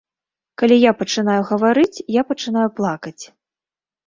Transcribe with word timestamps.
Калі 0.61 0.77
я 0.89 0.93
пачынаю 1.01 1.35
гаварыць, 1.49 2.01
я 2.19 2.25
пачынаю 2.31 2.65
плакаць. 2.81 3.19